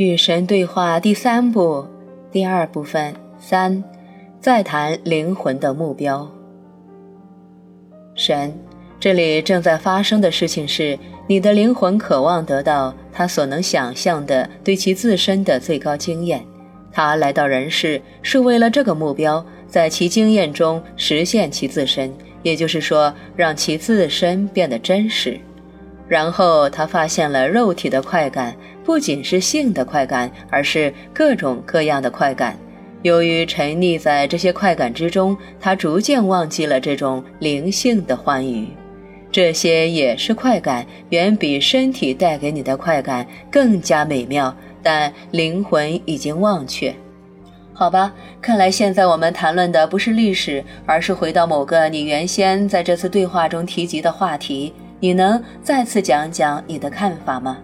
[0.00, 1.86] 与神对话第三部
[2.32, 3.84] 第二部分三，
[4.40, 6.26] 再谈灵魂的目标。
[8.14, 8.50] 神，
[8.98, 16.42] 这里正在发生的事情是，你的灵魂渴望得到他所能想象的对其自身的最高经验。
[16.90, 22.10] 他来到人世是为了这个目标，在其经验中实现其自身，
[22.42, 25.38] 也就是说，让其自身变得真实。
[26.10, 28.54] 然后他发现了肉体的快感。
[28.82, 32.58] 不仅是性的快感，而是各种各样的快感。
[33.02, 38.66] 由于沉溺在这些快感之中，他逐渐忘记了这种灵性的欢愉。
[39.30, 44.52] 这些也是快感，远比身体带给你的快感更加美妙，
[44.82, 46.92] 但灵魂已经忘却。
[47.72, 54.72] 好吧，看来现在我们谈论的不是历史，而是回到某个你原先在这次对话中提及的话题。
[55.00, 57.58] 你能再次讲讲你的看法吗？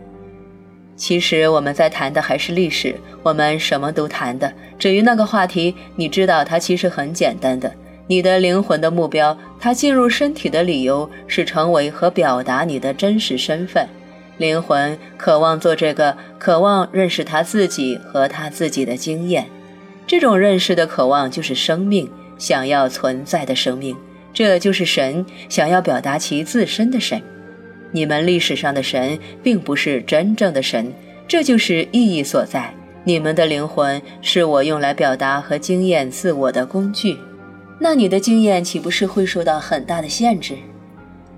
[0.97, 4.51] 其实我们在谈的还是历史，我们什么都谈的。
[4.79, 7.71] 至于那个话题，你知道它其实很简单的。
[8.07, 13.87] 你的灵魂的目标，它进入身体的理由是成为和表达你的真实身份。
[14.39, 19.47] 灵魂渴望做这个，渴望认识他自己和他自己的经验。
[20.07, 23.95] 这种认识的渴望就是生命，想要存在的生命。
[24.37, 27.23] 这就是神想要表达其自身的神。
[27.91, 30.93] 你们历史上的神并不是真正的神，
[31.27, 32.75] 这就是意义所在。
[33.05, 37.17] 你们的灵魂是我用来表达和经验自我的工具，
[37.81, 40.55] 那你的经验岂不是会受到很大的限制？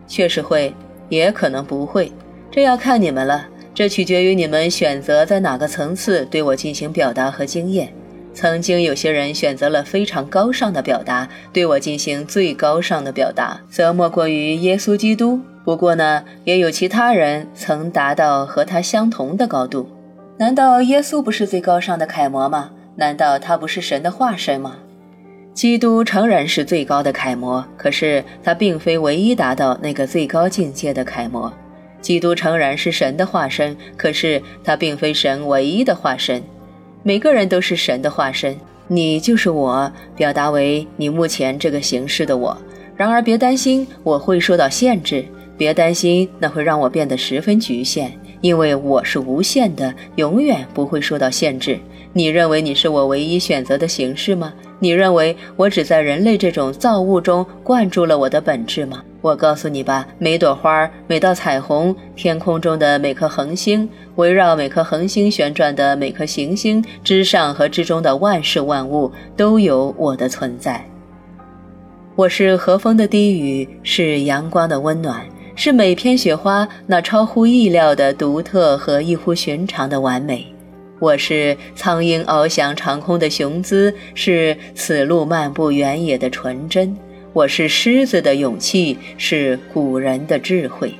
[0.09, 0.75] 确实会，
[1.09, 2.11] 也可能不会，
[2.51, 3.47] 这要看你们了。
[3.73, 7.93] 这取决于你们选择在哪个层次对我进行表达和经验。
[8.41, 15.41] 曾经有些人选择了非常高尚的表达，对我进行最高尚的表达，则莫过于耶稣基督。
[15.64, 19.91] 不过呢，也有其他人曾达到和他相同的高度。
[20.37, 22.71] 难道耶稣不是最高尚的楷模吗？
[22.94, 24.77] 难道他不是神的化身吗？
[25.53, 31.53] 基督诚然是最高的楷模，可是他并非唯一达到那个最高境界的楷模。
[32.00, 36.41] 基督诚然是神的化身，可是他并非神唯一的化身。
[37.09, 38.55] 每个人都是神的化身，
[38.87, 42.55] 你就是我，表达为你目前这个形式的我。
[42.99, 45.25] 然而别担心，我会受到限制。
[45.57, 51.81] 别担心，那会让我变得十分局限，因为我是无限的，永远不会受到限制。
[52.13, 54.53] 你认为你是我唯一选择的形式吗？
[54.79, 59.03] 你认为我只在人类这种造物中灌注了我的本质吗？
[59.21, 70.84] 我告诉你吧，每朵花、每道彩虹、天空中的每颗恒星、围绕每颗恒星旋转的每颗行星之上和之中的万事万物，都有我的存在。
[72.15, 75.27] 我是和风的低语，是阳光的温暖。
[75.57, 80.47] 是每片雪花那超乎意料的独特和异乎寻常的完美。
[81.01, 86.97] 我是苍鹰翱翔长空的雄姿，是此路漫步原野的纯真。
[87.38, 90.93] 我是狮子的勇气，是古人的智慧。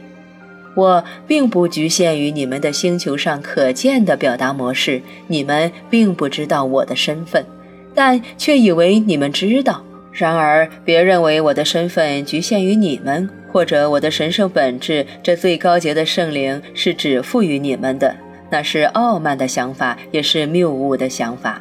[0.77, 7.45] 我并不局限于你们的星球上可见的表达模式，你们并不知道我的身份，
[7.93, 9.83] 但却以为你们知道。
[10.13, 13.29] 然而，别认为我的身份局限于你们。
[13.51, 18.15] 或者我的神圣本质，这最高洁的圣灵是只赋予你们的，
[18.51, 21.61] 那是傲慢的想法，也是谬误的想法。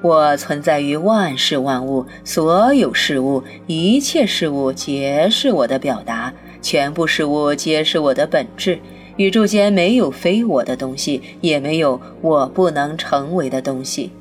[0.00, 6.32] 我存在于万事万物，所有事物，一切事物皆是我的表达，
[6.62, 8.78] 全部事物皆是我的本质。
[9.16, 14.12] 宇宙间没有非我的东西，也没有我不能成为的东西。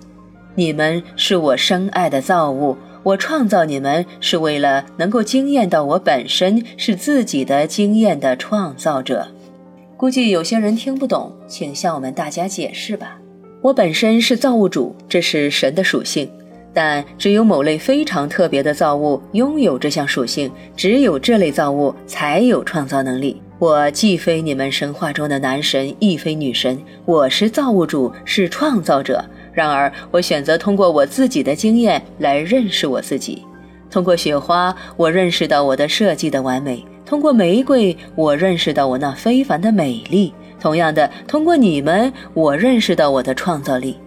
[0.56, 2.76] 你们是我深爱的造物。
[3.04, 9.28] 我创造你们是为了能够惊艳到我本身是自己的经验的创造者。
[9.96, 13.20] 估计有些人听不懂，请向我们大家解释吧。
[13.68, 16.32] 我本身是造物主，这是神的属性，
[16.74, 23.42] 但只有某类非常特别的造物拥有这项属性，只有这类造物才有创造能力。
[23.60, 29.22] 我既非你们神话中的男神，亦非女神，我是造物主，是创造者。
[29.52, 33.44] 然而，我选择通过我自己的经验来认识我自己。
[33.92, 40.34] 通过雪花，我认识到我的设计的完美；通过玫瑰，我认识到我那非凡的美丽。
[40.60, 43.98] 同样的，通过你们，我认识到我的创造力。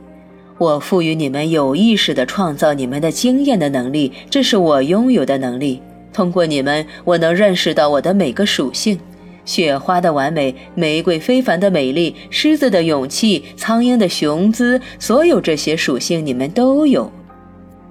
[0.59, 5.81] 我赋予你们有意识的创造你们的经验的能力，这是我拥有的能力。
[6.13, 8.99] 通过你们，我能认识到我的每个属性。
[9.47, 17.11] 雪花的完美，玫瑰非凡的美丽，狮子的勇气，苍鹰的雄姿，所有这些属性你们都有。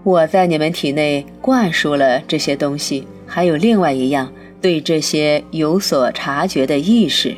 [0.04, 4.32] 我在你们体内灌输了这些东西，还有另外一样，
[4.62, 7.36] 对这些有所察觉的意识。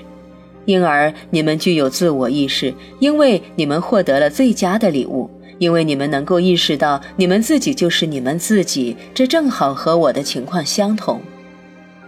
[0.65, 11.21] 因而你们具有自我意识，因为你们获得了最佳的礼物，因为你们能够意识到你们自己就是你们自己，这正好和我的情况相同。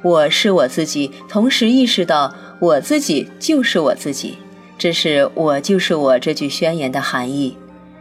[0.01, 4.37] 我是我自己，同时意识到我自己就是我自己，
[4.77, 7.57] 这是我就是我这句宣言的含义。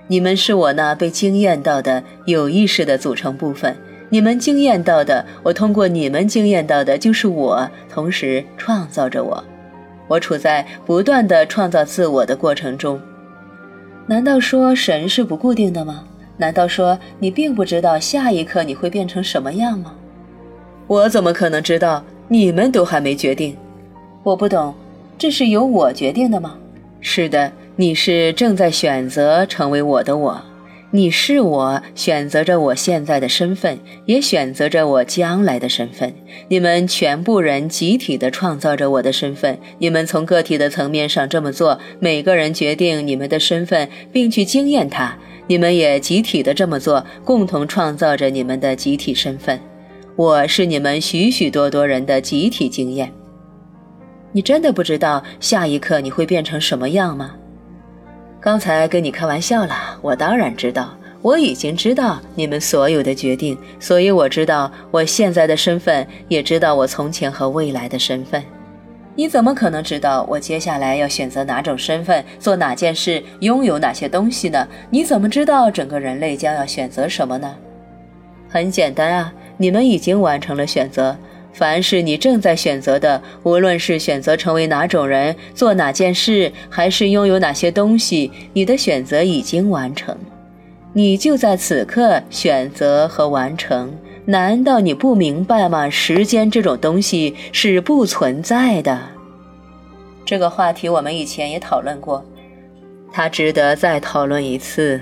[0.08, 3.76] 你们是我那被惊艳到的有意识的组成部分，
[4.10, 9.42] 你们惊艳到的，我通过你们惊艳到的，就是我，同时创造着我。
[10.08, 13.00] 我处在不断的创造自我的过程中。
[14.06, 16.04] 难道说神是不固定的吗？
[16.36, 19.94] 难道说你并不知道下一刻你会变成什么样吗？
[20.86, 22.04] 我怎么可能知道？
[22.28, 23.56] 你们都还没决定。
[24.22, 24.74] 我不懂，
[25.18, 26.56] 这是由我决定的吗？
[27.00, 30.42] 是的，你是正在选择成为我的我。
[30.94, 36.12] 你是我，选择着我现在的身份，也选择着我将来的身份。
[36.48, 39.58] 你们全部人集体的创造着我的身份。
[39.78, 45.16] 你们从个体的层面上这么做，每个人决定你们的身份，并去经验它。
[45.46, 49.58] 你们也集体的这么做，共同创造着你们的集体身份。
[50.14, 53.10] 我是你们许许多多人的集体经验。
[54.32, 57.36] 你真的不知道下一刻你会变成什么样吗？
[58.42, 59.72] 刚才跟你开玩笑了。
[60.00, 68.42] 我当然知道，我已经知道你们所有的决定，所以我知道我现在的身份，也知道我从前和未来的身份。
[69.14, 74.66] 你怎么可能知道我接下来要选择哪种身份，做哪件事，拥有哪些东西呢？
[74.90, 77.54] 你怎么知道整个人类将要选择什么呢？
[78.48, 79.32] 很简单啊。
[79.56, 81.16] 你们已经完成了选择，
[81.52, 90.16] 凡是你正在选择的，无论是选择成为哪种人、做哪件事，还是拥有哪些东西，你的选择已经完成。
[90.94, 93.92] 你就在此刻选择和完成。
[94.24, 95.90] 难道你不明白吗？
[95.90, 99.00] 时间这种东西是不存在的。
[100.24, 102.24] 这个话题我们以前也讨论过，
[103.12, 105.00] 它值得再讨论一次。